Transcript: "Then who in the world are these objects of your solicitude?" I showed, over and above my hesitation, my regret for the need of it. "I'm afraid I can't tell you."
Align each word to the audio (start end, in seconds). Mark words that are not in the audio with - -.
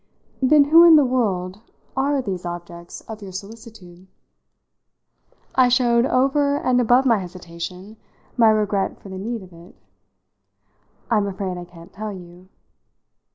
"Then 0.41 0.63
who 0.63 0.83
in 0.83 0.95
the 0.95 1.05
world 1.05 1.61
are 1.95 2.23
these 2.23 2.43
objects 2.43 3.01
of 3.01 3.21
your 3.21 3.31
solicitude?" 3.31 4.07
I 5.53 5.69
showed, 5.69 6.07
over 6.07 6.57
and 6.57 6.81
above 6.81 7.05
my 7.05 7.19
hesitation, 7.19 7.97
my 8.35 8.47
regret 8.49 8.99
for 8.99 9.09
the 9.09 9.19
need 9.19 9.43
of 9.43 9.53
it. 9.53 9.75
"I'm 11.11 11.27
afraid 11.27 11.55
I 11.55 11.65
can't 11.65 11.93
tell 11.93 12.11
you." 12.11 12.49